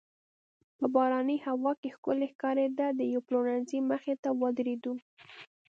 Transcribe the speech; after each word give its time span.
په 0.77 0.83
دې 0.87 0.91
باراني 0.93 1.37
هوا 1.47 1.71
کې 1.81 1.89
ښکلې 1.95 2.27
ښکارېده، 2.33 2.87
د 2.93 3.01
یوې 3.13 3.25
پلورنځۍ 3.27 3.79
مخې 3.91 4.13
ته 4.23 4.29
ودریدو. 4.41 4.93